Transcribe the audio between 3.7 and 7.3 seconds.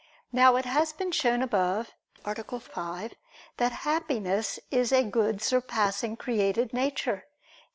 Happiness is a good surpassing created nature.